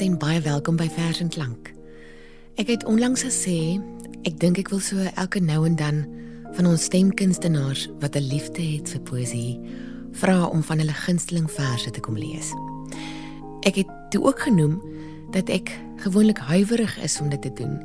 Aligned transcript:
Goeienaand 0.00 0.22
en 0.22 0.28
baie 0.28 0.40
welkom 0.40 0.76
by 0.80 0.86
Vers 0.88 1.18
en 1.20 1.28
Klank. 1.28 1.66
Ek 2.56 2.70
het 2.72 2.86
onlangs 2.88 3.20
gesê 3.20 3.76
ek 4.24 4.38
dink 4.40 4.56
ek 4.56 4.70
wil 4.72 4.80
so 4.80 4.96
elke 4.96 5.42
nou 5.44 5.66
en 5.68 5.76
dan 5.76 5.98
van 6.56 6.68
ons 6.70 6.86
stemkunstenaars 6.88 7.82
wat 8.00 8.16
'n 8.16 8.24
liefde 8.32 8.64
het 8.64 8.88
vir 8.88 9.02
poësie 9.04 9.60
vra 10.16 10.46
om 10.46 10.62
van 10.62 10.80
hulle 10.80 10.96
gunsteling 11.04 11.50
verse 11.50 11.90
te 11.90 12.00
kom 12.00 12.16
lees. 12.16 12.48
Ek 13.60 13.76
het 13.76 13.92
toe 14.10 14.24
ook 14.24 14.40
genoem 14.40 14.80
dat 15.36 15.50
ek 15.50 15.68
gewoonlik 15.96 16.38
huiwerig 16.38 16.96
is 17.04 17.20
om 17.20 17.28
dit 17.28 17.42
te 17.42 17.52
doen 17.52 17.76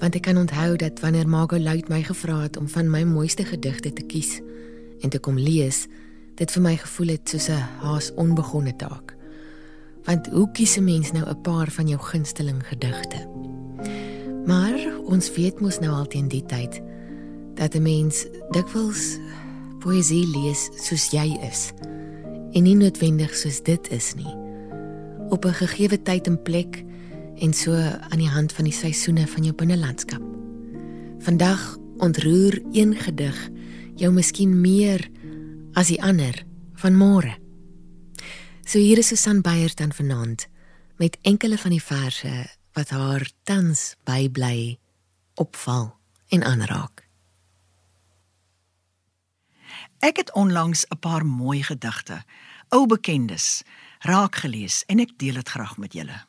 want 0.00 0.14
ek 0.14 0.22
kan 0.22 0.36
onthou 0.36 0.76
dat 0.76 1.00
wanneer 1.00 1.28
Margot 1.28 1.60
Luit 1.60 1.88
my 1.88 2.02
gevra 2.02 2.40
het 2.48 2.56
om 2.56 2.68
van 2.68 2.90
my 2.90 3.04
mooiste 3.04 3.44
gedigte 3.44 3.92
te 3.92 4.02
kies 4.02 4.40
en 5.00 5.10
te 5.10 5.18
kom 5.18 5.36
lees, 5.36 5.86
dit 6.34 6.50
vir 6.50 6.62
my 6.62 6.76
gevoel 6.76 7.08
het 7.08 7.28
soos 7.28 7.48
'n 7.48 7.68
haas 7.84 8.14
onbegonne 8.14 8.76
taak. 8.76 9.21
Want 10.04 10.26
hoe 10.26 10.48
kies 10.52 10.76
'n 10.76 10.84
mens 10.84 11.12
nou 11.12 11.28
'n 11.28 11.40
paar 11.40 11.70
van 11.70 11.88
jou 11.88 12.00
gunsteling 12.00 12.66
gedigte? 12.66 13.28
Maar 14.46 14.74
ons 15.04 15.34
weet 15.34 15.60
mos 15.60 15.78
nou 15.78 15.92
al 15.92 16.06
teen 16.06 16.28
die 16.28 16.44
tyd 16.46 16.82
dat 17.54 17.74
'n 17.74 17.82
mens 17.82 18.26
dikwels 18.50 19.18
poësie 19.78 20.26
lees 20.26 20.70
soos 20.76 21.10
jy 21.10 21.38
is 21.50 21.72
en 22.52 22.62
nie 22.62 22.76
noodwendig 22.76 23.34
soos 23.34 23.62
dit 23.62 23.90
is 23.90 24.14
nie. 24.14 24.34
Op 25.28 25.44
'n 25.44 25.52
gegeewe 25.52 26.02
tyd 26.02 26.26
en 26.26 26.42
plek 26.42 26.84
en 27.38 27.52
so 27.52 27.72
aan 28.08 28.18
die 28.18 28.28
hand 28.28 28.52
van 28.52 28.64
die 28.64 28.72
seisoene 28.72 29.26
van 29.26 29.42
jou 29.42 29.54
binnelandskap. 29.54 30.22
Vandag 31.18 31.78
ontroer 31.96 32.62
een 32.72 32.94
gedig 32.94 33.50
jou 33.94 34.12
miskien 34.12 34.60
meer 34.60 35.10
as 35.72 35.88
die 35.88 36.02
ander 36.02 36.44
van 36.74 36.94
môre. 36.96 37.41
So 38.64 38.78
hier 38.78 38.98
is 38.98 39.08
Susan 39.10 39.40
Beyers 39.40 39.74
dan 39.74 39.92
vanaand 39.92 40.46
met 40.96 41.18
enkele 41.22 41.58
van 41.58 41.70
die 41.74 41.82
verse 41.82 42.46
wat 42.72 42.88
haar 42.94 43.26
tans 43.42 43.96
bybly, 44.06 44.78
opval 45.34 45.96
en 46.28 46.44
aanraak. 46.46 47.02
Ek 49.98 50.16
het 50.16 50.32
onlangs 50.32 50.86
'n 50.88 50.98
paar 50.98 51.26
mooi 51.26 51.62
gedigte, 51.62 52.22
ou 52.68 52.86
bekendes, 52.86 53.62
raak 53.98 54.36
gelees 54.36 54.84
en 54.86 54.98
ek 54.98 55.18
deel 55.18 55.34
dit 55.34 55.48
graag 55.48 55.76
met 55.76 55.92
julle. 55.92 56.24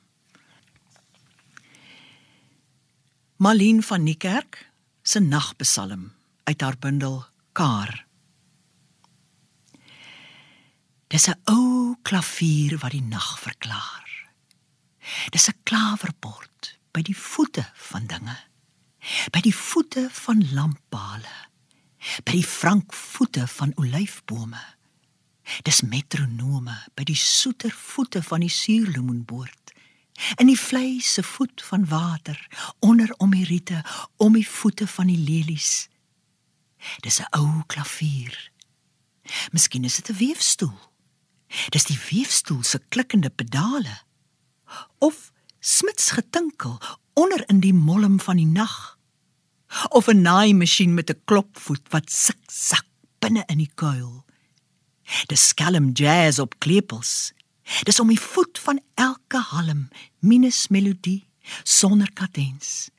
Malien 3.38 3.84
van 3.84 4.04
Niekerk 4.04 4.70
se 5.02 5.20
nagpsalm 5.20 6.12
uit 6.44 6.62
haar 6.62 6.78
bundel 6.80 7.26
Kaar. 7.52 8.06
Dis 11.14 11.28
'n 11.30 11.38
ou 11.46 11.96
klavier 12.02 12.78
wat 12.82 12.92
die 12.92 13.06
nag 13.06 13.40
verklaar. 13.40 14.10
Dis 15.30 15.48
'n 15.48 15.60
klawerbord 15.64 16.80
by 16.92 17.02
die 17.02 17.18
voete 17.18 17.70
van 17.74 18.08
dinge. 18.08 18.38
By 19.32 19.42
die 19.42 19.56
voete 19.56 20.10
van 20.12 20.54
lamppale. 20.54 21.36
By 22.24 22.32
die 22.32 22.48
frankvoete 22.48 23.48
van 23.48 23.72
olyfbome. 23.76 24.64
Dis 25.62 25.82
metronome 25.82 26.78
by 26.96 27.04
die 27.04 27.16
soeter 27.16 27.72
voete 27.72 28.24
van 28.24 28.40
die 28.40 28.50
suurlemoenboord 28.50 29.74
in 30.38 30.48
die 30.48 30.60
vleis 30.60 31.14
se 31.14 31.24
voet 31.24 31.64
van 31.64 31.86
water 31.86 32.48
onder 32.80 33.14
om 33.18 33.32
die 33.32 33.46
riete 33.46 33.84
om 34.18 34.34
die 34.34 34.48
voete 34.50 34.88
van 34.88 35.08
die 35.08 35.18
lelies 35.18 35.90
dis 37.02 37.20
'n 37.20 37.28
ou 37.38 37.64
klavier 37.68 38.52
miskien 39.52 39.84
is 39.84 39.96
dit 39.96 40.10
'n 40.10 40.18
weefstoel 40.18 40.93
dis 41.70 41.88
die 41.90 42.00
weefstoel 42.10 42.64
se 42.64 42.80
klikkende 42.90 43.30
pedale 43.30 44.02
of 44.98 45.32
smits 45.60 46.12
getinkel 46.12 46.80
onder 47.14 47.44
in 47.50 47.60
die 47.60 47.74
molm 47.74 48.20
van 48.20 48.38
die 48.42 48.50
nag 48.50 48.98
of 49.90 50.08
'n 50.08 50.22
naaimasjien 50.22 50.94
met 50.94 51.10
'n 51.10 51.22
klopvoet 51.26 51.86
wat 51.90 52.12
sik 52.12 52.42
sak 52.48 52.86
binne 53.20 53.44
in 53.48 53.58
die 53.58 53.72
kuil 53.76 54.26
dis 55.28 55.48
skelm 55.48 55.92
jazz 55.92 56.40
op 56.40 56.60
klepels 56.60 57.34
Dis 57.84 58.00
om 58.00 58.08
die 58.12 58.20
voet 58.20 58.60
van 58.60 58.82
elke 59.00 59.40
halm, 59.40 59.88
minus 60.20 60.68
melodie, 60.68 61.24
sonder 61.64 62.12
kadens. 62.14 62.90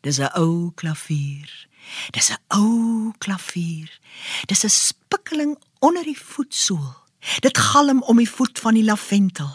Dis 0.00 0.18
'n 0.18 0.30
ou 0.36 0.72
klavier. 0.74 1.68
Dis 2.10 2.30
'n 2.30 2.40
ou 2.48 3.12
klavier. 3.18 4.00
Dis 4.46 4.64
'n 4.64 4.68
spikkeling 4.68 5.58
onder 5.78 6.04
die 6.04 6.18
voetsool. 6.18 7.07
Dit 7.44 7.58
galm 7.58 8.02
om 8.02 8.20
die 8.20 8.30
voet 8.30 8.58
van 8.58 8.78
die 8.78 8.84
laventel. 8.84 9.50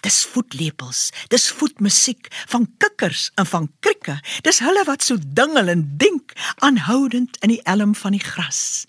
Dis 0.00 0.22
voetlepels, 0.32 1.10
dis 1.28 1.50
voetmusiek 1.52 2.30
van 2.48 2.64
kikkers 2.80 3.30
en 3.36 3.46
van 3.46 3.68
krieke. 3.84 4.16
Dis 4.42 4.62
hulle 4.64 4.84
wat 4.88 5.04
so 5.04 5.20
dingel 5.20 5.68
en 5.68 5.84
dink 6.00 6.32
aanhoudend 6.64 7.36
in 7.44 7.52
die 7.52 7.62
elm 7.68 7.94
van 7.94 8.16
die 8.16 8.24
gras. 8.24 8.86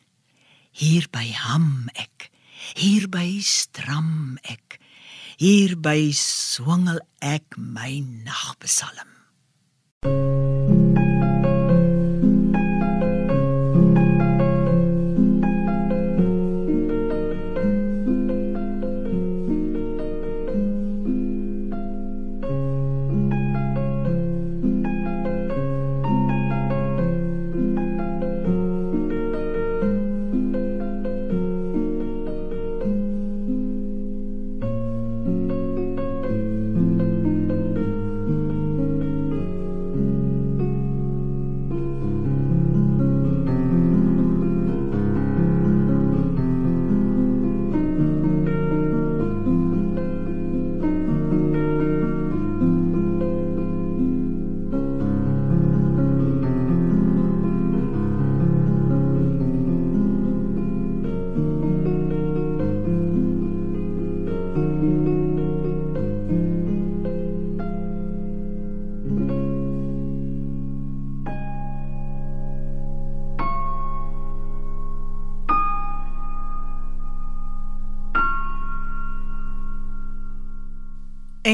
Hier 0.72 1.08
by 1.12 1.28
ham 1.44 1.90
ek, 1.96 2.30
hier 2.80 3.10
by 3.12 3.40
stram 3.44 4.38
ek 4.48 4.80
hierby 5.38 6.10
swangel 6.18 6.98
ek 7.22 7.58
my 7.62 8.02
nagpsalm 8.26 9.14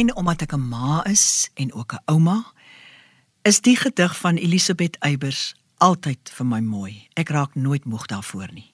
En 0.04 0.16
omdat 0.16 0.42
ek 0.42 0.54
'n 0.54 0.68
ma 0.68 1.06
is 1.06 1.50
en 1.54 1.74
ook 1.74 1.94
'n 1.94 2.04
ouma, 2.06 2.54
is 3.42 3.62
die 3.62 3.76
gedig 3.76 4.18
van 4.18 4.36
Elisabeth 4.36 4.98
Eybers 5.00 5.56
altyd 5.78 6.32
vir 6.34 6.46
my 6.46 6.60
mooi. 6.60 7.08
Ek 7.14 7.30
raak 7.30 7.56
nooit 7.56 7.86
moeg 7.86 8.06
daarvoor 8.06 8.50
nie. 8.54 8.74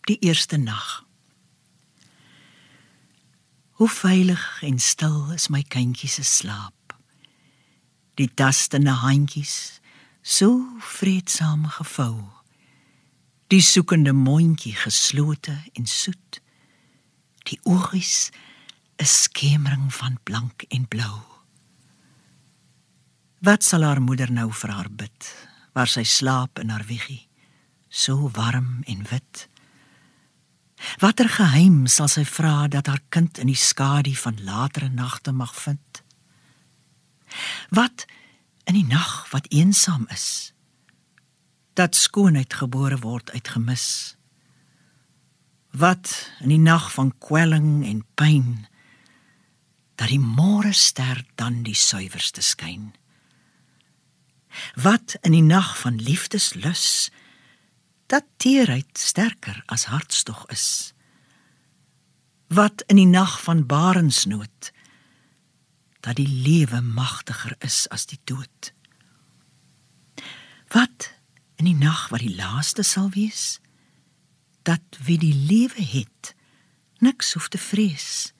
Die 0.00 0.18
eerste 0.18 0.56
nag. 0.56 1.06
Hoe 3.70 3.88
veilig 3.88 4.62
en 4.62 4.78
stil 4.78 5.32
is 5.32 5.48
my 5.48 5.62
kindjie 5.62 6.08
se 6.08 6.22
slaap. 6.22 6.98
Die 8.14 8.34
tastende 8.34 8.90
handjies 8.90 9.80
so 10.22 10.66
vreedsaam 10.78 11.66
gevou. 11.66 12.24
Die 13.46 13.62
soekende 13.62 14.12
mondjie 14.12 14.74
geslote 14.74 15.62
en 15.72 15.86
soet. 15.86 16.40
Die 17.42 17.60
oogies 17.62 18.30
'n 18.96 19.04
skemering 19.04 19.94
van 19.94 20.18
blank 20.22 20.62
en 20.68 20.88
blou. 20.88 21.20
Wat 23.38 23.64
sal 23.64 23.82
haar 23.82 24.00
moeder 24.02 24.32
nou 24.32 24.52
vir 24.52 24.70
haar 24.70 24.90
bid, 24.90 25.48
waar 25.72 25.90
sy 25.90 26.02
slaap 26.02 26.58
in 26.58 26.68
haar 26.68 26.86
wiegie, 26.86 27.28
so 27.88 28.30
warm 28.32 28.82
en 28.86 29.02
wit? 29.10 29.48
Watter 30.98 31.28
geheim 31.28 31.86
sal 31.86 32.08
sy 32.08 32.24
vra 32.24 32.68
dat 32.68 32.86
haar 32.86 33.02
kind 33.08 33.38
in 33.38 33.50
die 33.50 33.58
skadu 33.58 34.14
van 34.14 34.38
latere 34.44 34.88
nagte 34.88 35.32
mag 35.32 35.54
vind? 35.54 36.02
Wat 37.70 38.06
in 38.64 38.78
die 38.78 38.86
nag 38.86 39.30
wat 39.32 39.50
eensaam 39.52 40.06
is, 40.10 40.52
dat 41.74 41.98
skoonheid 41.98 42.54
gebore 42.54 43.00
word 43.02 43.30
uit 43.30 43.48
gemis? 43.48 44.16
Wat 45.74 46.30
in 46.40 46.54
die 46.54 46.62
nag 46.62 46.92
van 46.94 47.10
kwelling 47.18 47.82
en 47.86 48.04
pyn 48.14 48.66
dat 49.94 50.10
die 50.10 50.20
môre 50.20 50.72
ster 50.74 51.24
dan 51.38 51.62
die 51.62 51.76
suiwerste 51.78 52.42
skyn. 52.42 52.92
Wat 54.74 55.16
in 55.22 55.34
die 55.34 55.42
nag 55.42 55.74
van 55.78 55.98
liefdeslus 56.02 57.10
dat 58.06 58.26
teerheid 58.36 58.98
sterker 58.98 59.62
as 59.66 59.88
hartstog 59.90 60.44
is. 60.52 60.92
Wat 62.46 62.84
in 62.86 63.00
die 63.00 63.10
nag 63.10 63.40
van 63.42 63.66
barensnood 63.66 64.72
dat 66.04 66.16
die 66.20 66.28
lewe 66.28 66.80
magtiger 66.80 67.56
is 67.64 67.86
as 67.88 68.06
die 68.06 68.20
dood. 68.28 68.72
Wat 70.68 71.14
in 71.56 71.64
die 71.64 71.78
nag 71.78 72.08
wat 72.12 72.20
die 72.20 72.34
laaste 72.34 72.82
sal 72.82 73.10
wees 73.14 73.58
dat 74.64 74.98
wie 75.04 75.18
die 75.20 75.34
lewe 75.34 75.82
het 75.84 76.34
niks 77.04 77.34
hoef 77.36 77.48
te 77.48 77.58
vrees 77.58 78.32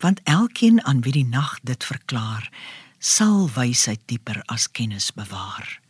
want 0.00 0.20
elkeen 0.24 0.84
aan 0.84 1.00
wie 1.04 1.12
die 1.12 1.26
nag 1.26 1.58
dit 1.62 1.84
verklaar 1.84 2.48
sal 2.98 3.48
wysheid 3.52 4.00
dieper 4.08 4.42
as 4.52 4.68
kennis 4.70 5.12
bewaar. 5.12 5.80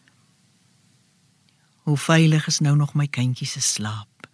Hoe 1.83 1.99
veilig 1.99 2.47
is 2.47 2.59
nou 2.59 2.77
nog 2.77 2.95
my 2.95 3.07
kindjie 3.07 3.47
se 3.47 3.61
slaap? 3.61 4.27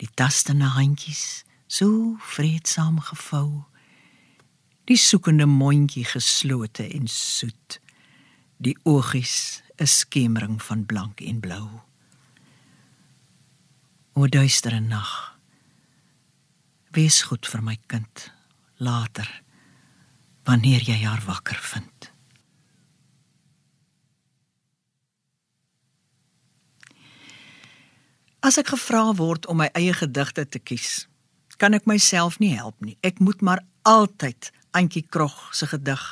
Die 0.00 0.08
tastende 0.14 0.68
handjies 0.76 1.44
so 1.66 2.16
vreedsaam 2.20 3.00
gevou. 3.00 3.64
Die 4.84 4.96
soekende 4.96 5.46
mondjie 5.46 6.04
geslote 6.04 6.88
en 6.88 7.08
soet. 7.08 7.80
Die 8.56 8.76
oogies 8.84 9.62
'n 9.80 9.86
skemering 9.86 10.62
van 10.62 10.86
blank 10.86 11.20
en 11.20 11.40
blou. 11.40 11.68
O 14.12 14.26
duistere 14.26 14.80
nag 14.80 15.38
wees 16.90 17.22
goed 17.22 17.46
vir 17.46 17.62
my 17.62 17.78
kind 17.86 18.39
later 18.80 19.28
wanneer 20.48 20.82
jy 20.82 21.02
haar 21.04 21.22
wakker 21.28 21.60
vind 21.72 22.10
As 28.40 28.56
ek 28.56 28.70
gevra 28.72 29.10
word 29.18 29.44
om 29.52 29.58
my 29.60 29.66
eie 29.76 29.92
gedigte 29.92 30.46
te 30.48 30.58
kies, 30.58 31.04
kan 31.60 31.76
ek 31.76 31.84
myself 31.84 32.38
nie 32.40 32.54
help 32.56 32.78
nie. 32.80 32.96
Ek 33.04 33.20
moet 33.20 33.42
maar 33.44 33.60
altyd 33.84 34.48
Antjie 34.72 35.04
Krog 35.04 35.50
se 35.52 35.68
gedig 35.68 36.04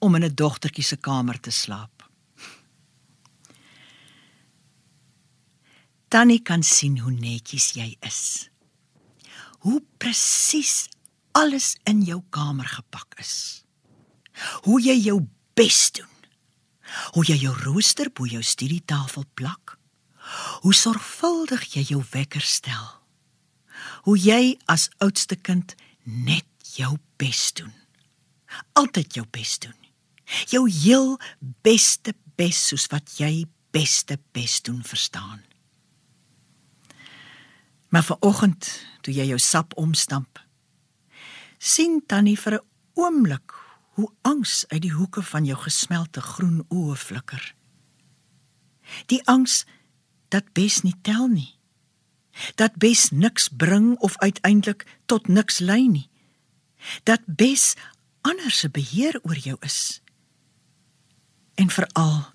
om 0.00 0.14
in 0.16 0.24
'n 0.24 0.34
dogtertjie 0.34 0.84
se 0.84 0.96
kamer 0.96 1.40
te 1.40 1.50
slaap. 1.50 2.08
Tannie 6.08 6.40
kan 6.42 6.62
sien 6.62 6.98
hoe 6.98 7.12
netjies 7.12 7.72
jy 7.72 7.96
is. 8.00 8.50
Hoe 9.58 9.82
presies 9.98 10.88
alles 11.32 11.76
in 11.84 12.02
jou 12.02 12.22
kamer 12.30 12.68
gepak 12.68 13.18
is. 13.18 13.64
Hoe 14.66 14.80
jy 14.82 14.96
jou 14.98 15.18
bes 15.58 15.90
doen. 15.90 16.08
Hoe 17.14 17.24
jy 17.26 17.36
jou 17.44 17.54
rooster 17.64 18.10
bo 18.12 18.26
jou 18.26 18.42
studietafel 18.42 19.24
plak. 19.34 19.76
Hoe 20.62 20.74
sorgvuldig 20.74 21.68
jy 21.74 21.84
jou 21.94 22.02
wekker 22.12 22.44
stel. 22.44 22.88
Hoe 24.06 24.16
jy 24.18 24.56
as 24.66 24.88
oudste 24.98 25.36
kind 25.36 25.74
net 26.04 26.46
jou 26.76 26.96
bes 27.20 27.52
doen. 27.52 27.72
Altyd 28.78 29.14
jou 29.14 29.26
bes 29.30 29.58
doen. 29.62 29.76
Jou 30.50 30.66
heel 30.70 31.18
beste 31.62 32.14
bes 32.38 32.58
soos 32.70 32.86
wat 32.90 33.18
jy 33.18 33.44
beste 33.74 34.18
bes 34.32 34.60
doen 34.62 34.82
verstaan. 34.82 35.42
Maar 37.90 38.06
vanoggend 38.06 38.68
toe 39.02 39.14
jy 39.14 39.26
jou 39.32 39.38
sap 39.42 39.74
omstamp, 39.78 40.38
sien 41.60 42.00
tannie 42.06 42.38
vir 42.40 42.54
'n 42.56 42.66
oomblik 42.94 43.52
hoe 43.94 44.08
angs 44.22 44.64
uit 44.68 44.82
die 44.82 44.92
hoeke 44.92 45.22
van 45.22 45.44
jou 45.44 45.58
gesmelte 45.58 46.20
groen 46.20 46.64
oë 46.68 46.96
flikker. 46.96 47.54
Die 49.06 49.20
angs 49.26 49.66
dat 50.28 50.52
bes 50.52 50.80
nie 50.82 50.94
tel 51.02 51.26
nie. 51.28 51.58
Dat 52.54 52.76
bes 52.76 53.10
niks 53.10 53.48
bring 53.48 53.98
of 53.98 54.18
uiteindelik 54.18 54.86
tot 55.06 55.28
niks 55.28 55.58
lei 55.58 55.88
nie. 55.88 56.08
Dat 57.02 57.20
bes 57.26 57.74
anders 58.20 58.58
se 58.58 58.70
beheer 58.70 59.20
oor 59.22 59.36
jou 59.36 59.56
is. 59.60 60.00
En 61.54 61.70
veral 61.70 62.32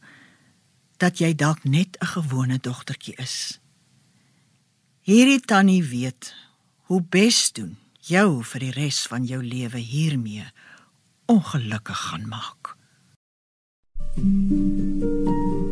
dat 0.97 1.17
jy 1.17 1.35
dalk 1.35 1.63
net 1.63 1.97
'n 1.99 2.05
gewone 2.05 2.57
dogtertjie 2.59 3.15
is. 3.15 3.59
Hierdie 5.01 5.39
tannie 5.39 5.83
weet 5.83 6.35
hoe 6.77 7.01
bes 7.01 7.51
doen 7.51 7.84
jou 8.05 8.43
vir 8.45 8.67
die 8.67 8.73
res 8.75 9.03
van 9.09 9.25
jou 9.25 9.41
lewe 9.43 9.81
hiermee 9.81 10.47
ongelukkig 11.31 12.07
gaan 12.09 12.27
maak. 12.29 12.75
Thank 14.15 15.01
you. 15.01 15.64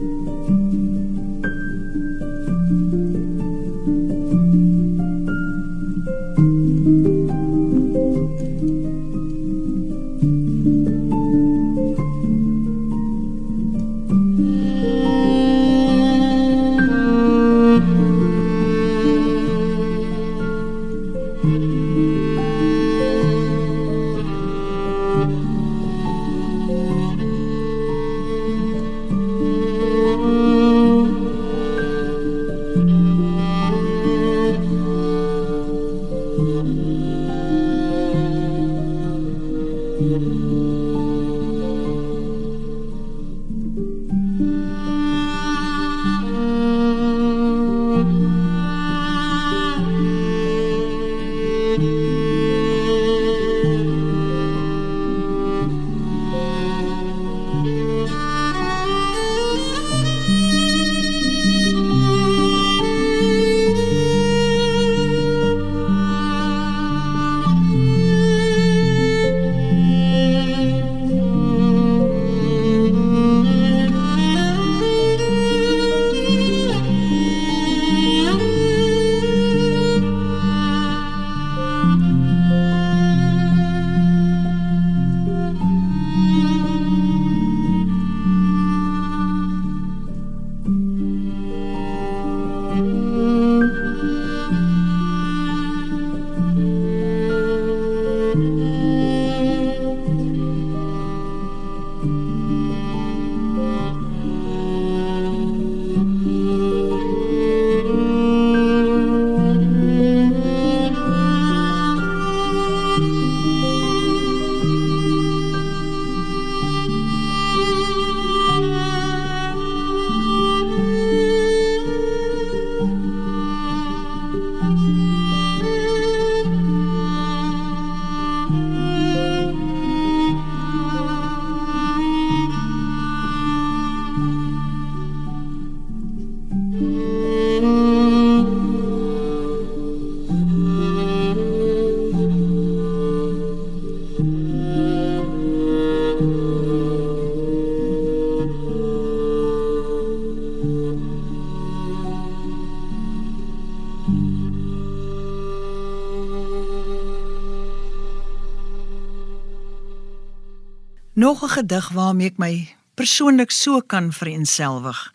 Nog 161.24 161.44
'n 161.44 161.50
gedig 161.50 161.89
waarmee 161.89 162.27
ek 162.27 162.38
my 162.38 162.75
persoonlik 162.94 163.51
so 163.51 163.80
kan 163.80 164.13
vereensgewig 164.13 165.13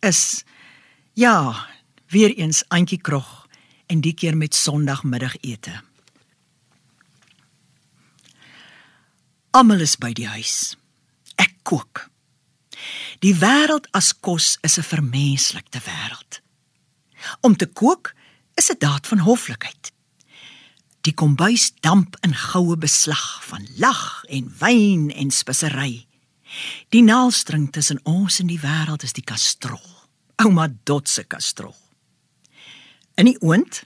is 0.00 0.44
ja, 1.12 1.66
weer 2.08 2.34
eens 2.36 2.68
Antjie 2.68 3.00
Krog 3.00 3.48
en 3.86 4.00
die 4.00 4.14
keer 4.14 4.36
met 4.36 4.54
Sondagmiddagete. 4.54 5.82
Almal 9.50 9.80
is 9.80 9.96
by 9.96 10.12
die 10.12 10.28
huis. 10.28 10.76
Ek 11.34 11.54
kook. 11.62 12.10
Die 13.18 13.34
wêreld 13.34 13.88
as 13.90 14.12
kos 14.20 14.58
is 14.60 14.76
'n 14.78 14.82
vermenslikte 14.82 15.80
wêreld. 15.80 16.40
Om 17.40 17.56
te 17.56 17.66
kook 17.66 18.12
is 18.54 18.70
'n 18.70 18.78
daad 18.78 19.06
van 19.06 19.18
hoflikheid. 19.18 19.92
Die 21.00 21.14
kombuis 21.16 21.70
damp 21.80 22.16
in 22.20 22.34
goue 22.36 22.76
beslag 22.76 23.40
van 23.48 23.64
lag 23.80 24.24
en 24.28 24.50
wyn 24.60 25.08
en 25.10 25.30
spesery. 25.32 26.04
Die 26.92 27.00
naaldstring 27.02 27.70
tussen 27.72 28.00
ons 28.04 28.40
en 28.42 28.50
die 28.50 28.60
wêreld 28.60 29.06
is 29.06 29.16
die 29.16 29.24
kastrol. 29.24 29.80
Ouma 30.44 30.68
Dot 30.84 31.08
se 31.08 31.24
kastrol. 31.24 31.76
In 33.16 33.30
die 33.30 33.38
oond, 33.40 33.82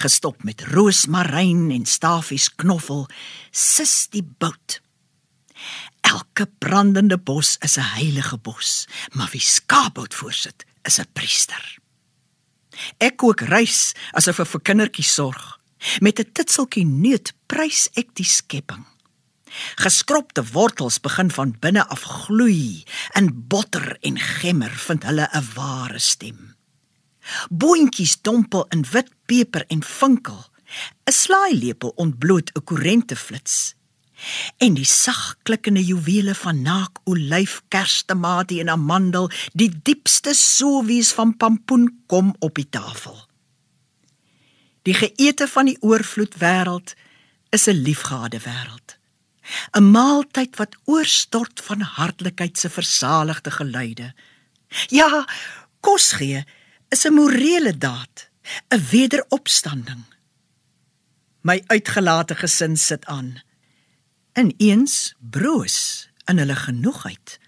gestop 0.00 0.44
met 0.44 0.64
roosmaryn 0.72 1.70
en 1.72 1.86
stafies 1.88 2.50
knoffel, 2.60 3.06
sis 3.52 4.08
die 4.12 4.24
bout. 4.24 4.80
Elke 6.04 6.46
brandende 6.60 7.16
bos 7.18 7.56
is 7.64 7.76
'n 7.78 7.92
heilige 7.96 8.36
bos, 8.36 8.86
maar 9.12 9.30
wie 9.32 9.40
skaapbout 9.40 10.14
voorsit, 10.14 10.64
is 10.84 10.98
'n 10.98 11.08
priester. 11.12 11.78
Ek 12.98 13.16
kook 13.16 13.40
rys 13.40 13.94
asof 14.12 14.40
ek 14.40 14.46
vir 14.46 14.60
kindertjies 14.60 15.14
sorg. 15.14 15.59
Met 16.00 16.18
'n 16.18 16.32
titseltjie 16.32 16.84
neut 16.84 17.32
prys 17.46 17.88
ek 17.94 18.14
die 18.14 18.24
skepping. 18.24 18.84
Geskropte 19.74 20.44
wortels 20.52 21.00
begin 21.00 21.30
van 21.30 21.56
binne 21.60 21.88
af 21.88 22.02
gloei, 22.02 22.84
in 23.14 23.46
botter 23.48 23.96
en 24.00 24.18
gemmer 24.18 24.70
vind 24.70 25.02
hulle 25.02 25.28
'n 25.32 25.48
ware 25.54 25.98
stem. 25.98 26.54
Boontjies 27.50 28.20
dompel 28.22 28.66
in 28.68 28.84
wit 28.90 29.10
peper 29.26 29.64
en 29.68 29.82
vinkel. 29.82 30.44
'n 31.06 31.12
Slaailepel 31.12 31.92
ontbloot 31.96 32.50
'n 32.54 32.64
korrente 32.64 33.16
flits. 33.16 33.74
En 34.56 34.74
die 34.74 34.84
sag 34.84 35.36
klikkende 35.42 35.84
juwele 35.84 36.34
van 36.34 36.62
naak 36.62 36.98
olyf, 37.04 37.62
kerstematie 37.68 38.60
en 38.60 38.68
amandel, 38.68 39.30
die 39.52 39.72
diepste 39.82 40.34
soewies 40.34 41.12
van 41.12 41.36
pampoen 41.36 42.02
kom 42.06 42.34
op 42.38 42.54
die 42.54 42.68
tafel. 42.68 43.29
Die 44.82 44.94
geëte 44.94 45.48
van 45.48 45.68
die 45.68 45.76
oorvloed 45.80 46.34
wêreld 46.40 46.94
is 47.50 47.66
'n 47.66 47.82
liefgehade 47.86 48.40
wêreld. 48.40 48.98
'n 49.76 49.90
Maaltyd 49.90 50.56
wat 50.56 50.76
oorstort 50.84 51.60
van 51.60 51.80
hartlikheid 51.80 52.58
se 52.58 52.70
versaligde 52.70 53.50
geluide. 53.50 54.14
Ja, 54.88 55.26
kos 55.80 56.12
gee 56.12 56.44
is 56.88 57.04
'n 57.04 57.12
morele 57.12 57.78
daad, 57.78 58.30
'n 58.68 58.84
wederopstanding. 58.90 60.04
My 61.40 61.62
uitgelate 61.66 62.34
gesin 62.34 62.76
sit 62.76 63.04
aan. 63.06 63.42
In 64.32 64.54
eens 64.56 65.14
broos 65.18 66.08
in 66.24 66.38
hulle 66.38 66.56
genoegheid, 66.56 67.38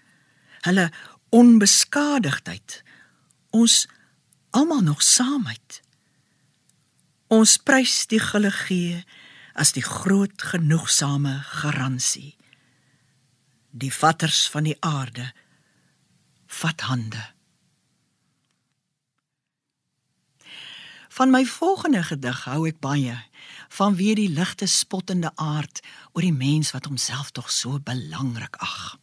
hulle 0.60 0.92
onbeskadigdheid. 1.28 2.82
Ons 3.50 3.88
almal 4.50 4.80
nog 4.80 5.02
saamheid. 5.02 5.81
Ons 7.32 7.56
prys 7.56 8.02
die 8.10 8.20
gulle 8.20 8.50
gee 8.52 8.98
as 9.56 9.70
die 9.72 9.84
groot 9.84 10.42
genoegsame 10.52 11.38
garansie. 11.62 12.34
Die 13.72 13.92
vatters 13.92 14.44
van 14.52 14.66
die 14.68 14.76
aarde 14.84 15.30
vat 16.60 16.84
hande. 16.90 17.22
Van 21.12 21.32
my 21.32 21.44
volgende 21.48 22.02
gedig 22.04 22.42
hou 22.48 22.66
ek 22.68 22.80
baie 22.84 23.16
van 23.78 23.96
weer 23.96 24.18
die 24.20 24.28
ligte 24.28 24.68
spottende 24.68 25.30
aard 25.40 25.80
oor 26.12 26.24
die 26.24 26.36
mens 26.36 26.74
wat 26.76 26.88
homself 26.88 27.30
tog 27.32 27.48
so 27.52 27.80
belangrik 27.80 28.58
ag. 28.60 28.98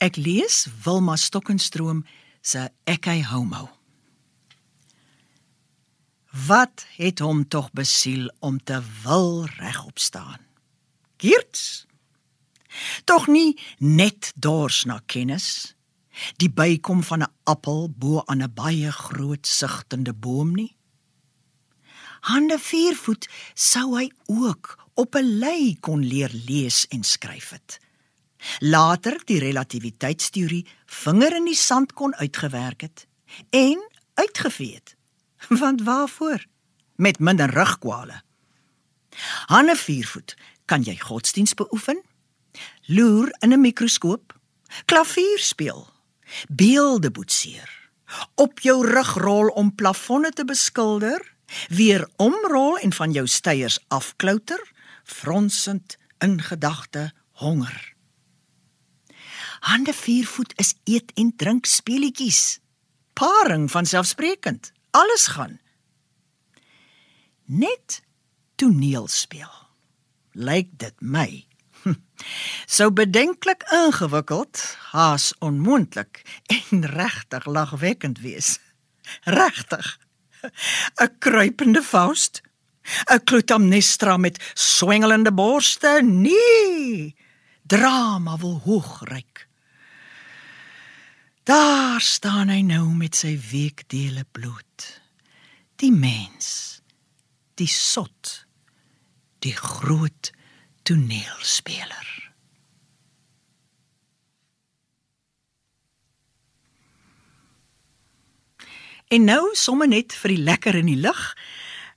Ek 0.00 0.16
lees 0.16 0.64
Wilma 0.84 1.18
Stokkenstroom 1.20 2.06
se 2.40 2.70
Ekai 2.88 3.20
Homo. 3.28 3.68
Wat 6.30 6.86
het 6.96 7.18
hom 7.18 7.48
tog 7.48 7.72
besiel 7.72 8.30
om 8.38 8.62
te 8.62 8.82
wil 9.02 9.44
regop 9.44 9.98
staan? 9.98 10.38
Geerts. 11.16 11.86
Tog 13.04 13.26
nie 13.26 13.58
net 13.78 14.32
dors 14.36 14.84
na 14.84 15.00
kennis. 15.06 15.74
Die 16.38 16.50
bykom 16.50 17.02
van 17.02 17.22
'n 17.22 17.32
appel 17.44 17.90
bo 17.90 18.22
aan 18.24 18.42
'n 18.42 18.54
baie 18.54 18.92
groot 18.92 19.46
sigtende 19.46 20.14
boom 20.14 20.54
nie. 20.54 20.76
Hande 22.20 22.58
viervoet 22.58 23.28
sou 23.54 23.98
hy 23.98 24.10
ook 24.26 24.78
op 24.94 25.14
'n 25.14 25.38
lei 25.38 25.76
kon 25.80 26.06
leer 26.06 26.30
lees 26.32 26.86
en 26.88 27.02
skryf 27.02 27.50
het. 27.50 27.80
Later 28.58 29.20
die 29.24 29.38
relativiteitsteorie 29.38 30.66
vinger 30.86 31.36
in 31.36 31.44
die 31.44 31.54
sand 31.54 31.92
kon 31.92 32.14
uitgewerk 32.14 32.80
het 32.80 33.06
en 33.50 33.90
uitgevee 34.14 34.74
het. 34.74 34.98
Want 35.62 35.82
waarvoor? 35.82 36.44
Met 36.96 37.18
minder 37.18 37.50
rugkwale. 37.50 38.22
Hanne 39.46 39.76
viervoet, 39.76 40.36
kan 40.64 40.82
jy 40.82 40.96
godsdiens 40.98 41.54
beoefen? 41.54 42.02
Loer 42.86 43.36
in 43.38 43.52
'n 43.52 43.60
mikroskoop, 43.60 44.38
klavier 44.84 45.38
speel, 45.38 45.92
beelde 46.48 47.10
boetseer, 47.10 47.90
op 48.34 48.60
jou 48.60 48.86
rug 48.86 49.14
rol 49.14 49.48
om 49.48 49.74
plafonne 49.74 50.30
te 50.30 50.44
beskilder, 50.44 51.34
weer 51.68 52.08
omrol 52.16 52.78
en 52.78 52.92
van 52.92 53.12
jou 53.12 53.26
steiers 53.26 53.78
afklouter, 53.88 54.72
fronsend 55.04 55.96
in 56.18 56.42
gedagte 56.42 57.12
honger. 57.30 57.94
Hande 59.60 59.92
viervoet 59.92 60.52
is 60.56 60.74
eet 60.84 61.12
en 61.14 61.36
drink 61.36 61.66
speelietjies. 61.66 62.58
Paring 63.12 63.70
van 63.70 63.86
selfsprekend 63.86 64.72
alles 64.90 65.26
gaan. 65.26 65.60
Net 67.44 68.02
toneel 68.54 69.08
speel. 69.08 69.52
Lyk 70.32 70.68
dit 70.78 70.94
my. 71.00 71.46
So 72.66 72.92
bedenklik 72.92 73.62
ingewikkeld, 73.72 74.76
haas 74.92 75.32
onmoontlik 75.38 76.42
en 76.46 76.84
regtig 76.86 77.46
lagwekkend 77.46 78.20
wees. 78.20 78.58
Regtig. 79.40 79.98
'n 81.02 81.18
Kruipende 81.18 81.82
Faust. 81.82 82.42
'n 83.12 83.24
Clytemnestra 83.24 84.16
met 84.16 84.50
swengelende 84.54 85.32
borste. 85.32 86.00
Nee. 86.02 87.16
Drama 87.66 88.36
wil 88.36 88.60
hoog 88.64 89.00
reik. 89.04 89.48
Daar 91.50 92.00
staan 92.00 92.46
hy 92.52 92.60
nou 92.62 92.92
met 92.94 93.16
sy 93.18 93.32
weekdele 93.42 94.22
bloed. 94.30 94.84
Die 95.82 95.90
mens, 95.90 96.78
die 97.58 97.66
sot, 97.66 98.44
die 99.42 99.56
groot 99.56 100.30
toneelspeler. 100.86 102.10
En 109.10 109.26
nou 109.26 109.50
somme 109.58 109.88
net 109.90 110.14
vir 110.20 110.36
die 110.36 110.44
lekker 110.52 110.78
in 110.78 110.92
die 110.92 111.00
lug, 111.02 111.24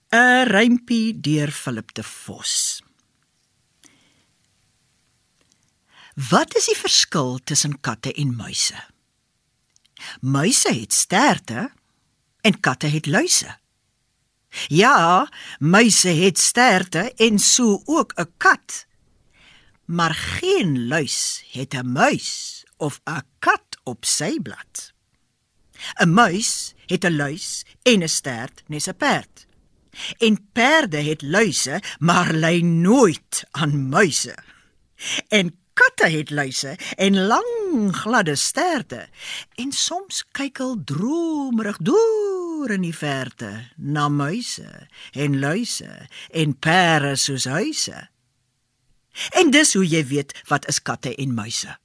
'n 0.10 0.50
rympie 0.50 1.14
deur 1.14 1.52
Philip 1.52 1.94
de 1.94 2.04
Vos. 2.04 2.82
Wat 6.16 6.56
is 6.56 6.66
die 6.66 6.80
verskil 6.82 7.38
tussen 7.44 7.78
katte 7.82 8.14
en 8.14 8.34
muise? 8.36 8.93
Muise 10.22 10.74
het 10.74 10.94
sterte 10.94 11.72
en 12.42 12.60
katte 12.60 12.88
het 12.88 13.06
luise. 13.06 13.58
Ja, 14.68 15.32
muise 15.60 16.10
het 16.10 16.40
sterte 16.40 17.14
en 17.16 17.40
so 17.40 17.82
ook 17.86 18.14
'n 18.16 18.32
kat. 18.38 18.86
Maar 19.86 20.14
geen 20.14 20.88
luis 20.88 21.46
het 21.52 21.74
'n 21.74 21.92
muis 21.92 22.64
of 22.78 23.02
'n 23.04 23.24
kat 23.40 23.66
op 23.84 24.06
sy 24.06 24.40
blad. 24.40 24.94
'n 26.02 26.14
Muis 26.14 26.74
het 26.86 27.04
'n 27.06 27.16
luis 27.16 27.66
en 27.82 28.04
'n 28.04 28.10
stert, 28.10 28.64
nes 28.68 28.88
'n 28.88 28.96
perd. 28.96 29.48
En 30.18 30.50
perde 30.52 31.02
het 31.04 31.22
luise, 31.22 31.82
maar 32.00 32.34
lei 32.34 32.64
nooit 32.64 33.44
aan 33.52 33.90
muise. 33.90 34.38
En 35.28 35.63
katte 35.74 36.10
het 36.14 36.30
luise 36.30 36.78
en 36.98 37.20
lang 37.28 37.92
gladde 37.96 38.36
sterte 38.36 39.08
en 39.62 39.72
soms 39.72 40.24
kyk 40.32 40.62
hulle 40.62 40.84
dromerig 40.86 41.78
deur 41.82 42.72
in 42.72 42.86
die 42.86 42.96
verte 42.96 43.52
na 43.76 44.08
muise 44.10 44.88
en 45.12 45.40
luise 45.40 46.08
en 46.32 46.58
pere 46.58 47.16
soos 47.20 47.50
huise 47.50 48.08
En 49.38 49.52
dis 49.54 49.74
hoe 49.78 49.86
jy 49.86 50.02
weet 50.10 50.34
wat 50.50 50.68
is 50.72 50.82
katte 50.82 51.14
en 51.16 51.34
muise. 51.38 51.78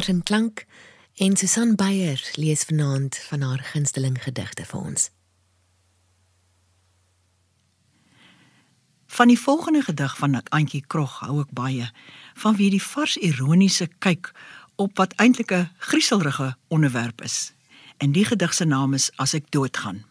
Vers 0.00 0.16
en 0.16 0.22
klank 0.22 0.66
en 1.14 1.36
Susan 1.36 1.74
Beyer 1.74 2.30
lees 2.34 2.62
vanaand 2.64 3.16
van 3.16 3.42
haar 3.42 3.60
gunsteling 3.72 4.22
gedigte 4.22 4.64
vir 4.64 4.80
ons. 4.80 5.10
Van 9.06 9.28
die 9.28 9.38
volgende 9.40 9.82
gedig 9.82 10.16
van 10.16 10.38
Antjie 10.48 10.80
Krog 10.86 11.18
hou 11.20 11.42
ek 11.42 11.52
baie, 11.52 11.90
vanweë 12.40 12.70
die 12.78 12.82
vars 12.82 13.18
ironiese 13.20 13.90
kyk 13.98 14.32
op 14.80 14.96
wat 14.96 15.12
eintlik 15.20 15.52
'n 15.52 15.68
grieselrige 15.90 16.56
onderwerp 16.68 17.20
is. 17.20 17.52
En 17.98 18.12
die 18.12 18.24
gedig 18.24 18.54
se 18.54 18.64
naam 18.64 18.94
is 18.94 19.10
As 19.16 19.34
ek 19.34 19.50
doodgaan. 19.50 20.04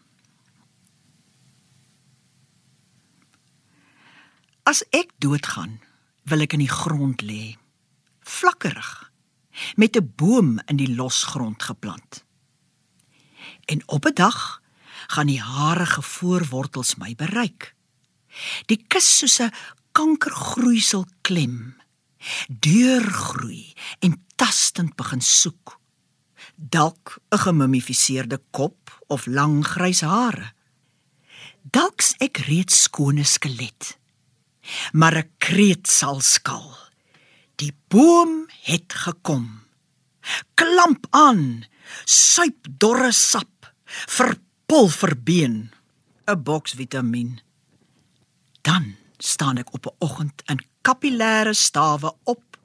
As 4.62 4.84
ek 4.90 5.10
doodgaan, 5.18 5.80
wil 6.22 6.40
ek 6.40 6.52
in 6.52 6.58
die 6.58 6.76
grond 6.78 7.22
lê, 7.22 7.56
vlakkerig 8.20 9.09
met 9.76 9.96
'n 9.96 10.12
boom 10.16 10.58
in 10.66 10.76
die 10.76 10.94
losgrond 10.94 11.62
geplant. 11.62 12.24
En 13.64 13.82
op 13.86 14.04
'n 14.06 14.14
dag 14.14 14.62
gaan 15.06 15.26
die 15.26 15.40
harige 15.40 16.02
voorwortels 16.02 16.94
my 16.94 17.14
bereik. 17.14 17.74
Die 18.66 18.84
kus 18.88 19.18
soos 19.18 19.40
'n 19.40 19.52
kankergroeisel 19.92 21.06
klem, 21.20 21.76
deurgroei 22.48 23.72
en 23.98 24.26
tastend 24.36 24.94
begin 24.96 25.20
soek. 25.20 25.80
Dalk 26.54 27.18
'n 27.30 27.38
gemummifiseerde 27.38 28.40
kop 28.50 29.02
of 29.06 29.26
lang 29.26 29.66
grys 29.66 30.00
hare. 30.00 30.52
Dalk's 31.62 32.14
ek 32.18 32.36
reeds 32.36 32.82
skone 32.82 33.24
skelet. 33.24 33.98
Maar 34.92 35.16
'n 35.16 35.30
kreet 35.38 35.88
sal 35.88 36.20
skal. 36.20 36.89
Die 37.60 37.74
boom 37.92 38.46
het 38.64 38.92
gekom. 39.04 39.60
Klamp 40.56 41.06
aan, 41.10 41.66
suip 42.08 42.68
dorre 42.80 43.12
sap, 43.12 43.68
verpulver 43.84 45.12
been, 45.28 45.68
'n 46.24 46.42
boks 46.42 46.72
vitamien. 46.72 47.40
Dan 48.62 48.96
staan 49.18 49.58
ek 49.58 49.74
op 49.74 49.86
'n 49.86 49.96
oggend 49.98 50.42
in 50.46 50.64
kapillêre 50.80 51.52
stawe 51.52 52.12
op, 52.24 52.56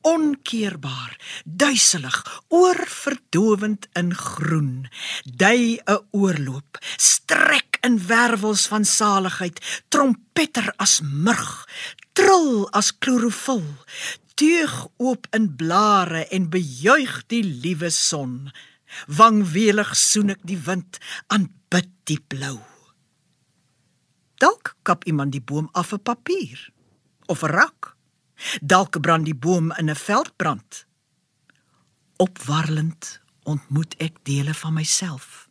onkeerbaar, 0.00 1.42
duiselig, 1.44 2.42
oorverdowend 2.48 3.86
in 3.92 4.14
groen, 4.14 4.88
dui 5.24 5.78
'n 5.84 6.02
oorloop, 6.10 6.78
strek 6.96 7.78
in 7.80 8.06
wervels 8.06 8.66
van 8.66 8.84
saligheid, 8.84 9.84
trompeter 9.88 10.72
as 10.76 11.00
murg, 11.02 11.68
trill 12.12 12.66
as 12.70 12.98
klorofil, 12.98 13.64
teug 14.40 14.88
oop 14.96 15.26
in 15.36 15.50
blare 15.56 16.24
en 16.32 16.48
bejuig 16.48 17.12
die 17.28 17.44
liewe 17.44 17.90
son. 17.92 18.48
Wangwelig 19.06 19.92
soen 19.96 20.32
ek 20.34 20.40
die 20.48 20.58
wind, 20.64 20.98
aanbid 21.28 21.90
die 22.08 22.18
blou. 22.32 22.56
Dalk 24.40 24.74
kap 24.88 25.04
iemand 25.04 25.36
die 25.36 25.44
boom 25.44 25.68
af 25.72 25.92
'n 25.92 26.02
papier 26.02 26.58
of 27.26 27.42
'n 27.44 27.52
rak. 27.52 27.96
Dalk 28.62 29.00
brand 29.00 29.24
die 29.24 29.36
boom 29.36 29.72
in 29.78 29.90
'n 29.90 30.02
veldbrand. 30.08 30.86
Opwarlend 32.16 33.20
ontmoet 33.44 33.94
ek 33.98 34.24
dele 34.24 34.54
van 34.54 34.72
myself 34.72 35.50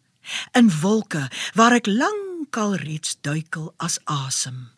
in 0.52 0.70
wolke 0.82 1.28
waar 1.54 1.76
ek 1.78 1.88
lankal 1.88 2.76
reeds 2.76 3.18
duikel 3.22 3.74
as 3.78 4.00
asem. 4.06 4.70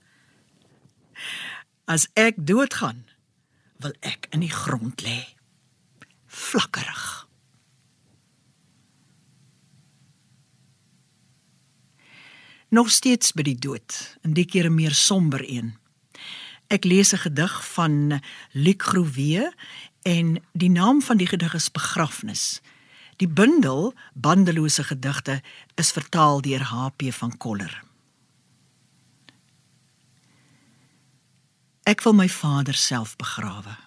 As 1.85 2.07
ek 2.13 2.35
doodgaan, 2.37 3.05
wil 3.81 3.93
ek 3.99 4.27
in 4.31 4.43
die 4.45 4.53
grond 4.53 5.01
lê. 5.01 5.19
Flakkerig. 6.25 7.27
Nog 12.71 12.87
steeds 12.91 13.33
by 13.35 13.43
die 13.43 13.57
dood, 13.59 13.95
en 14.23 14.33
die 14.33 14.45
keer 14.45 14.69
'n 14.69 14.75
meer 14.75 14.95
somber 14.95 15.43
een. 15.43 15.75
Ek 16.67 16.83
lees 16.83 17.11
'n 17.13 17.17
gedig 17.27 17.73
van 17.73 18.21
Luc 18.51 18.81
Groewe 18.81 19.53
en 20.01 20.41
die 20.53 20.69
naam 20.69 21.01
van 21.01 21.17
die 21.17 21.27
gedig 21.27 21.53
is 21.53 21.71
Begrafnis. 21.71 22.61
Die 23.17 23.27
bundel 23.27 23.93
Bandelose 24.13 24.83
gedigte 24.83 25.41
is 25.75 25.91
vertaal 25.91 26.41
deur 26.41 26.63
HP 26.63 27.11
van 27.13 27.37
Koller. 27.37 27.90
Ek 31.83 32.03
wil 32.05 32.13
my 32.13 32.29
vader 32.29 32.77
self 32.77 33.15
begrawe. 33.15 33.77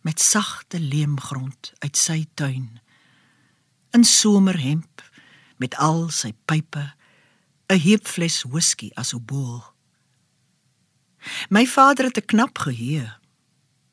Met 0.00 0.20
sagte 0.20 0.80
leemgrond 0.80 1.72
uit 1.78 1.96
sy 1.96 2.26
tuin. 2.34 2.80
In 3.90 4.04
somerhemp 4.04 5.02
met 5.56 5.74
al 5.76 6.08
sy 6.10 6.32
pype 6.44 6.92
'n 7.68 7.80
heupfles 7.80 8.42
whisky 8.42 8.90
as 8.94 9.14
obool 9.14 9.76
My 11.48 11.66
vader 11.66 12.04
het 12.04 12.16
'n 12.16 12.24
knap 12.24 12.58
geheue. 12.58 13.16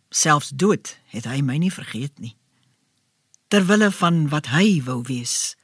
Selfs 0.10 0.50
dood 0.50 0.98
het 1.06 1.26
hy 1.26 1.42
my 1.42 1.58
nie 1.58 1.72
vergeet 1.74 2.20
nie. 2.20 2.38
Terwille 3.48 3.92
van 3.92 4.30
wat 4.30 4.46
hy 4.46 4.84
wou 4.84 5.02
wees 5.02 5.56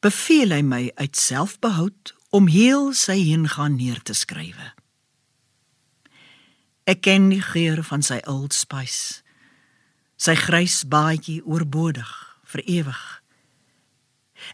beveel 0.00 0.50
hy 0.50 0.62
my 0.62 0.90
uit 0.94 1.16
selfbehoud 1.16 2.14
om 2.30 2.46
heel 2.46 2.92
sy 2.92 3.12
heengaan 3.12 3.76
neer 3.76 4.02
te 4.02 4.12
skrywe 4.12 4.72
Ek 6.86 7.02
ken 7.02 7.30
die 7.32 7.42
geur 7.42 7.82
van 7.82 8.04
sy 8.06 8.20
old 8.30 8.54
spice. 8.54 9.22
Sy 10.16 10.36
grys 10.38 10.84
baadjie 10.86 11.40
oorbodig 11.42 12.10
vir 12.46 12.62
ewig. 12.62 13.04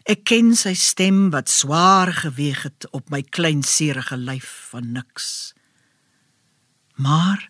Ek 0.09 0.23
ken 0.25 0.55
sy 0.57 0.73
stem 0.73 1.27
wat 1.35 1.51
swaar 1.51 2.09
geweeg 2.23 2.63
het 2.65 2.87
op 2.91 3.11
my 3.13 3.21
klein 3.21 3.61
seerige 3.61 4.17
lyf 4.17 4.49
van 4.71 4.89
niks. 4.95 5.53
Maar 6.97 7.49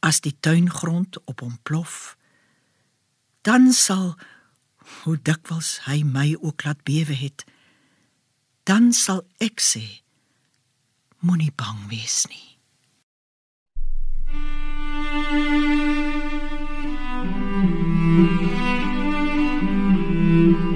as 0.00 0.22
die 0.24 0.32
tuingrond 0.40 1.20
op 1.28 1.44
hom 1.44 1.58
plof, 1.62 2.16
dan 3.44 3.68
sal 3.76 4.14
hoe 5.04 5.18
dikwels 5.20 5.82
hy 5.84 6.00
my 6.08 6.30
ook 6.40 6.64
laat 6.64 6.80
bewe 6.88 7.16
het, 7.16 7.44
dan 8.64 8.92
sal 8.96 9.26
ek 9.44 9.60
sê 9.60 9.84
moenie 11.20 11.52
bang 11.52 11.84
wees 11.92 12.24
nie. 12.32 12.53
Thank 15.34 15.48
you. 20.58 20.73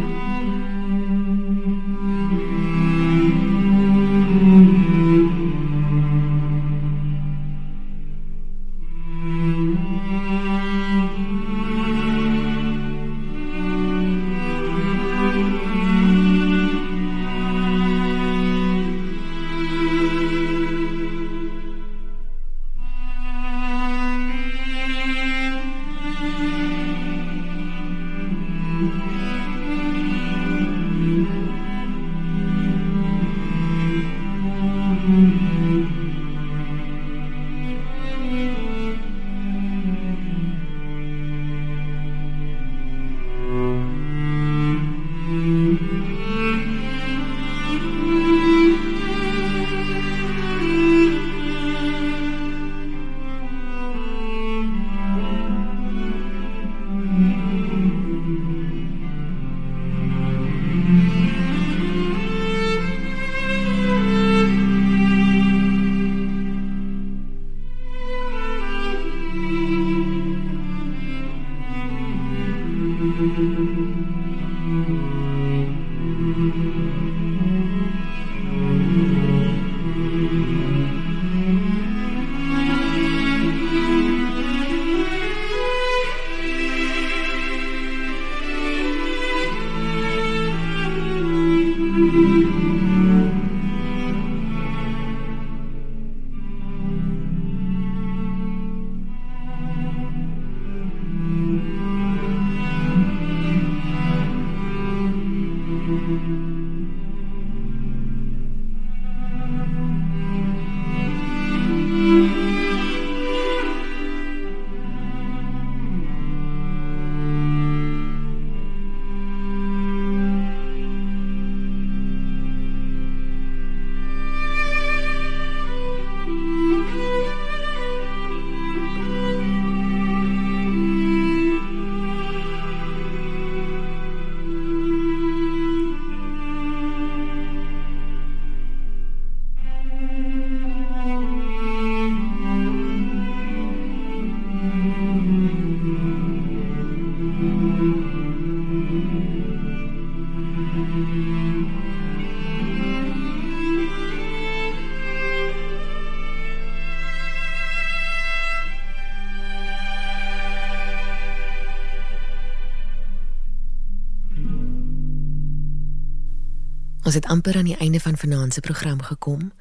Ons 167.09 167.16
het 167.16 167.27
amper 167.33 167.57
aan 167.57 167.64
die 167.64 167.77
einde 167.81 168.01
van 168.01 168.16
vanaand 168.21 168.53
se 168.53 168.61
program 168.61 169.03
gekom, 169.03 169.53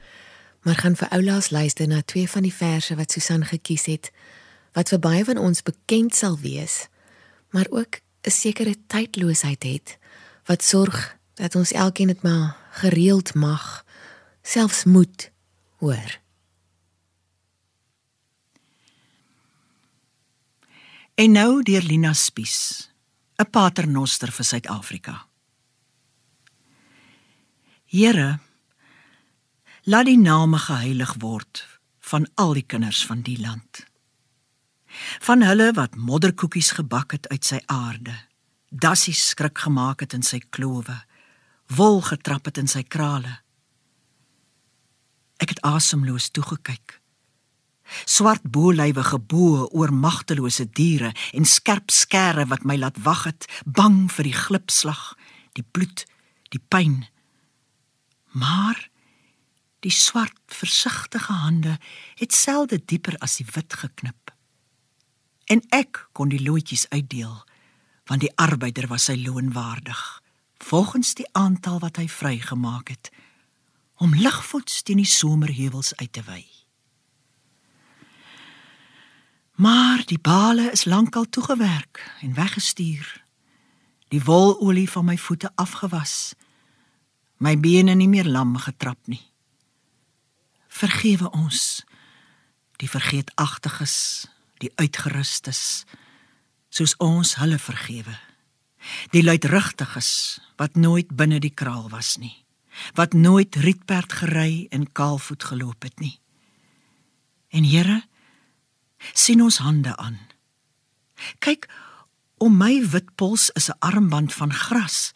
maar 0.61 0.75
gaan 0.75 0.95
vir 0.99 1.07
oulaas 1.15 1.47
luister 1.49 1.87
na 1.87 2.01
twee 2.03 2.27
van 2.29 2.43
die 2.43 2.51
verse 2.53 2.95
wat 2.99 3.11
Susan 3.11 3.45
gekies 3.47 3.85
het 3.87 4.09
wat 4.75 4.91
vir 4.91 4.99
baie 4.99 5.21
van 5.23 5.39
ons 5.39 5.63
bekend 5.63 6.15
sal 6.15 6.35
wees, 6.41 6.89
maar 7.55 7.69
ook 7.69 8.01
'n 8.27 8.31
sekere 8.35 8.75
tydloosheid 8.87 9.63
het 9.63 9.97
wat 10.45 10.63
sorg 10.63 11.15
dat 11.33 11.55
ons 11.55 11.71
elkeen 11.71 12.07
dit 12.07 12.21
maar 12.21 12.57
gereeld 12.71 13.33
mag, 13.33 13.85
selfs 14.43 14.83
moet 14.83 15.31
hoor. 15.77 16.19
En 21.15 21.31
nou 21.31 21.63
deur 21.63 21.81
Lina 21.81 22.13
Spies, 22.13 22.91
'n 23.39 23.49
paternoster 23.49 24.31
vir 24.31 24.45
Suid-Afrika. 24.45 25.27
Here, 27.87 28.39
laat 29.87 30.09
die 30.09 30.19
name 30.19 30.57
geheilig 30.59 31.13
word 31.23 31.61
van 32.09 32.25
al 32.35 32.57
die 32.57 32.65
kinders 32.67 33.05
van 33.07 33.21
die 33.23 33.37
land. 33.39 33.85
Van 35.23 35.45
hulle 35.47 35.69
wat 35.77 35.95
modderkoekies 35.95 36.73
gebak 36.81 37.15
het 37.15 37.31
uit 37.31 37.47
sy 37.47 37.61
aarde, 37.71 38.11
dassies 38.67 39.23
skrik 39.31 39.63
gemaak 39.63 40.03
het 40.03 40.17
in 40.19 40.27
sy 40.27 40.41
klowe, 40.51 40.99
wol 41.79 42.01
getrap 42.03 42.51
het 42.51 42.59
in 42.59 42.67
sy 42.67 42.83
krale. 42.83 43.39
Ek 45.39 45.55
het 45.55 45.63
asemloos 45.63 46.27
toegekyk. 46.35 46.99
Swart 48.03 48.43
boelywe 48.43 49.03
geboë 49.15 49.69
oor 49.71 49.95
magtelose 49.95 50.67
diere 50.67 51.15
en 51.31 51.47
skerp 51.47 51.87
skere 51.87 52.49
wat 52.51 52.67
my 52.67 52.75
laat 52.75 52.99
wag 52.99 53.29
het, 53.31 53.47
bang 53.63 54.09
vir 54.11 54.27
die 54.27 54.39
glipslag, 54.43 55.13
die 55.55 55.63
bloed, 55.63 56.03
die 56.51 56.59
pyn. 56.59 57.05
Maar 58.27 58.89
die 59.79 59.91
swart 59.91 60.39
versigtige 60.45 61.33
hande 61.33 61.77
het 62.15 62.33
selde 62.33 62.81
dieper 62.85 63.17
as 63.17 63.37
die 63.37 63.47
wit 63.53 63.73
geknip. 63.73 64.33
En 65.45 65.61
ek 65.69 66.07
kon 66.11 66.29
die 66.29 66.41
loetjies 66.43 66.89
uitdeel, 66.89 67.45
want 68.05 68.23
die 68.23 68.33
arbeider 68.35 68.87
was 68.87 69.07
sy 69.07 69.15
loon 69.21 69.53
waardig, 69.55 70.01
volgens 70.57 71.13
die 71.13 71.27
aantal 71.31 71.79
wat 71.79 71.97
hy 72.01 72.07
vrygemaak 72.07 72.89
het 72.89 73.11
om 73.97 74.13
ligvoets 74.13 74.83
teen 74.85 74.99
die 75.01 75.09
somerheuwels 75.09 75.95
uit 75.95 76.11
te 76.13 76.21
wy. 76.27 76.43
Maar 79.57 80.03
die 80.05 80.19
bale 80.21 80.71
is 80.71 80.85
lankal 80.85 81.25
toegewerk 81.29 82.03
en 82.21 82.33
weggestuur. 82.33 83.23
Die 84.13 84.21
wololie 84.23 84.89
van 84.89 85.05
my 85.05 85.17
voete 85.17 85.49
afgewas. 85.55 86.35
My 87.37 87.57
bene 87.57 87.93
nie 87.95 88.07
meer 88.09 88.25
lam 88.25 88.55
getrap 88.57 88.99
nie. 89.07 89.21
Vergewe 90.67 91.29
ons 91.31 91.83
die 92.77 92.89
vergeetagtiges, 92.89 94.27
die 94.61 94.69
uitgerustes, 94.77 95.85
soos 96.69 96.93
ons 97.01 97.35
hulle 97.41 97.57
vergewe. 97.57 98.13
Die 99.13 99.23
luidrugtiges 99.23 100.39
wat 100.57 100.77
nooit 100.77 101.09
binne 101.17 101.39
die 101.41 101.53
kraal 101.53 101.89
was 101.89 102.17
nie 102.21 102.35
wat 102.93 103.13
nooit 103.13 103.55
rietperd 103.55 104.13
gery 104.13 104.67
en 104.69 104.91
kaalvoet 104.91 105.43
geloop 105.43 105.83
het 105.83 105.99
nie. 105.99 106.19
En 107.49 107.63
Here, 107.63 108.01
sien 109.13 109.41
ons 109.41 109.57
hande 109.57 109.95
aan. 109.97 110.19
Kyk, 111.39 111.69
om 112.37 112.57
my 112.57 112.81
wit 112.91 113.15
pols 113.15 113.49
is 113.49 113.69
'n 113.69 113.79
armband 113.79 114.33
van 114.33 114.53
gras. 114.53 115.11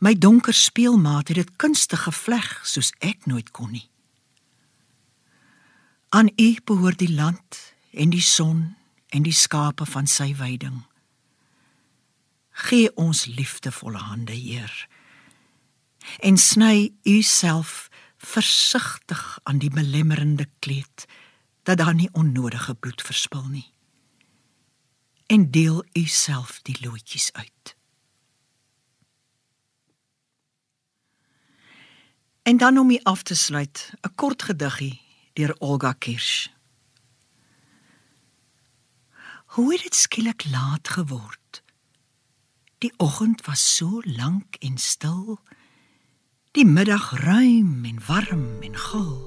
My 0.00 0.14
donker 0.18 0.54
speelmaat 0.54 1.28
het 1.28 1.36
dit 1.36 1.56
kunstig 1.56 2.02
gevleg 2.02 2.60
soos 2.66 2.92
ek 2.98 3.26
nooit 3.26 3.50
kon 3.50 3.70
nie. 3.70 3.88
Aan 6.08 6.30
U 6.36 6.48
behoort 6.64 6.98
die 6.98 7.12
land 7.12 7.74
en 7.90 8.10
die 8.10 8.24
son 8.24 8.74
en 9.08 9.22
die 9.22 9.36
skape 9.36 9.86
van 9.86 10.06
sy 10.06 10.34
weiding. 10.36 10.82
Gee 12.52 12.90
ons 12.96 13.26
liefdevolle 13.26 13.98
hande, 13.98 14.32
Heer 14.32 14.88
en 16.18 16.36
sny 16.36 16.92
u 17.04 17.22
self 17.22 17.88
versigtig 18.16 19.38
aan 19.42 19.58
die 19.58 19.70
belemmerende 19.70 20.48
kleed 20.58 21.06
dat 21.62 21.78
daar 21.78 21.94
nie 21.94 22.10
onnodige 22.12 22.74
bloed 22.74 23.02
verspil 23.02 23.46
nie 23.46 23.68
en 25.26 25.50
deel 25.50 25.84
u 25.92 26.04
self 26.06 26.60
die 26.62 26.76
loetjies 26.80 27.30
uit 27.32 27.76
en 32.42 32.56
dan 32.56 32.78
om 32.78 32.90
u 32.90 32.98
af 33.02 33.22
te 33.22 33.34
sluit 33.34 33.92
'n 34.00 34.14
kort 34.14 34.42
gediggie 34.42 35.00
deur 35.32 35.56
Olga 35.58 35.92
Kirsch 35.92 36.48
hoe 39.44 39.72
het 39.72 39.82
dit 39.82 39.94
skielik 39.94 40.44
laat 40.50 40.88
geword 40.88 41.62
die 42.78 42.92
oggend 42.96 43.46
was 43.46 43.76
so 43.76 44.00
lank 44.04 44.56
en 44.58 44.78
stil 44.78 45.40
Die 46.52 46.66
middag 46.66 47.24
ruim 47.24 47.84
en 47.84 48.00
warm 48.06 48.60
en 48.60 48.76
gul. 48.76 49.20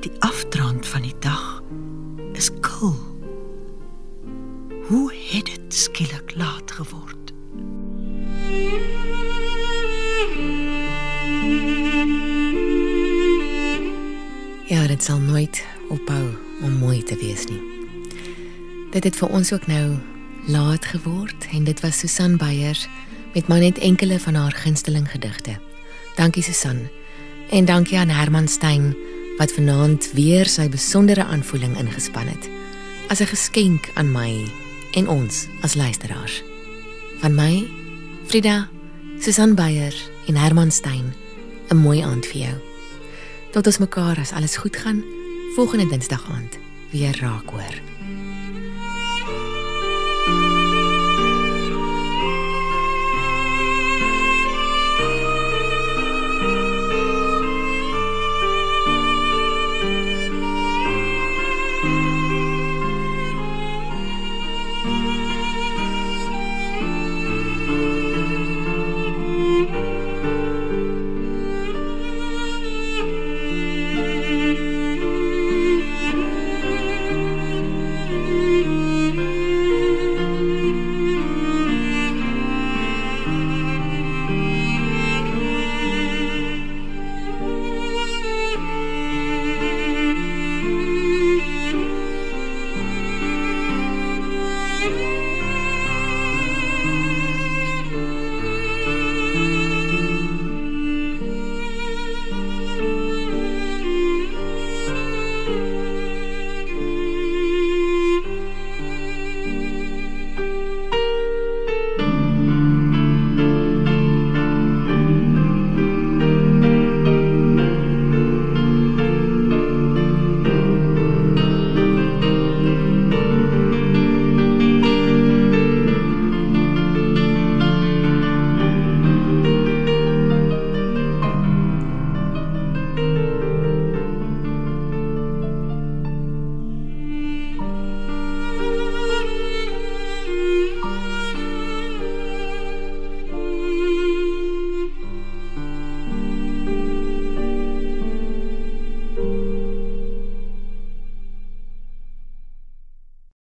Die 0.00 0.12
afdrand 0.18 0.86
van 0.86 1.02
die 1.02 1.18
dag 1.20 1.62
is 2.32 2.48
kil. 2.60 2.96
Hoe 4.88 5.12
het 5.14 5.46
dit 5.46 5.74
skielik 5.74 6.34
laat 6.34 6.70
geword? 6.70 7.34
Ja, 14.66 14.86
dit 14.86 15.02
sal 15.02 15.20
nooit 15.22 15.64
ophou 15.88 16.34
om 16.62 16.72
mooi 16.80 17.02
te 17.06 17.14
wees 17.16 17.44
nie. 17.46 17.60
Dit 18.90 19.04
het 19.06 19.14
vir 19.14 19.30
ons 19.30 19.52
ook 19.54 19.66
nou 19.70 19.94
laat 20.50 20.88
geword 20.90 21.46
en 21.54 21.64
dit 21.68 21.80
was 21.84 22.00
Susan 22.02 22.34
Beyers 22.36 22.88
met 23.34 23.46
maar 23.46 23.62
net 23.62 23.78
enkele 23.78 24.18
van 24.20 24.34
haar 24.34 24.52
gunsteling 24.52 25.06
gedigte. 25.10 25.54
Dankie 26.16 26.42
Susan. 26.42 26.88
En 27.50 27.64
dankie 27.64 27.98
aan 27.98 28.10
Herman 28.10 28.48
Stein 28.48 28.96
wat 29.38 29.54
vanaand 29.54 30.10
weer 30.18 30.50
sy 30.50 30.66
besondere 30.68 31.24
aanvoeling 31.24 31.78
ingespan 31.78 32.26
het. 32.26 32.50
As 33.08 33.20
'n 33.22 33.30
geskenk 33.30 33.90
aan 33.94 34.12
my 34.12 34.50
en 34.98 35.08
ons 35.08 35.46
as 35.62 35.74
luisteraars. 35.74 36.42
Van 37.18 37.34
my, 37.34 37.68
Frida, 38.26 38.68
Susan 39.20 39.54
Beyer 39.54 39.94
en 40.26 40.36
Herman 40.36 40.70
Stein, 40.70 41.14
'n 41.68 41.76
mooi 41.76 42.00
aand 42.00 42.26
vir 42.26 42.40
jou. 42.40 42.75
Tot 43.56 43.70
ons 43.70 43.78
mekaar 43.80 44.18
as 44.20 44.34
alles 44.36 44.56
goed 44.60 44.76
gaan 44.76 44.98
volgende 45.54 45.86
Dinsdag 45.88 46.26
aand 46.30 46.58
weer 46.90 47.16
raak 47.20 47.48
hoor. 47.48 47.80
thank 50.26 50.50
you 50.50 50.55